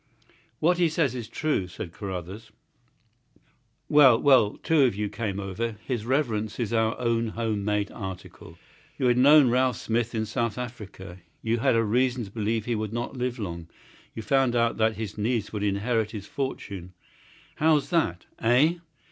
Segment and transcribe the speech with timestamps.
[0.59, 2.51] "What he says is true," said Carruthers.
[3.87, 5.77] "Well, well, two of you came over.
[5.85, 8.57] His reverence is our own home made article.
[8.97, 11.19] You had known Ralph Smith in South Africa.
[11.43, 13.67] You had reason to believe he would not live long.
[14.15, 16.93] You found out that his niece would inherit his fortune.
[17.57, 18.77] How's that—eh?"